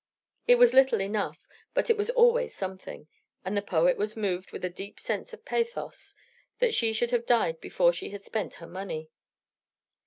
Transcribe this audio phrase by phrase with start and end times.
[0.47, 1.45] It was little enough;
[1.75, 3.07] but it was always something;
[3.45, 6.15] and the poet was moved with a deep sense of pathos
[6.57, 9.11] that she should have died before she had spent her money.